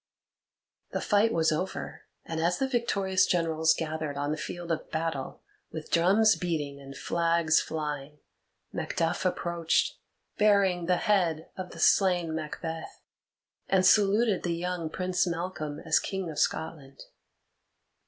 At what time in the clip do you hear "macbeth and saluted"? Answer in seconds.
12.33-14.41